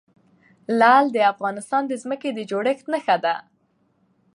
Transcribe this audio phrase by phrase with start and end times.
[0.79, 3.35] لعل د افغانستان د ځمکې د جوړښت نښه ده.